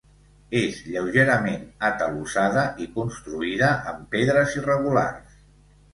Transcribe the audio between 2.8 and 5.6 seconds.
i construïda amb pedres irregulars.